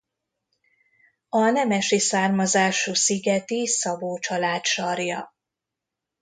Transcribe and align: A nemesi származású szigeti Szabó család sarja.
A 1.29 1.49
nemesi 1.49 1.99
származású 1.99 2.93
szigeti 2.93 3.67
Szabó 3.67 4.17
család 4.19 4.63
sarja. 4.65 5.33